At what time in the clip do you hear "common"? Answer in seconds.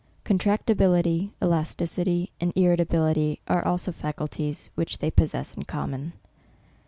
5.63-6.13